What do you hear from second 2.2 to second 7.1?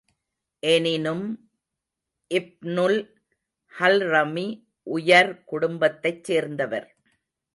இப்னுல் ஹல்ரமி உயர் குடும்பத்தைச் சேர்ந்தவர்.